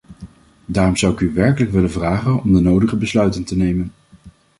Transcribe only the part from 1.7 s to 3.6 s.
willen vragen om de nodige besluiten te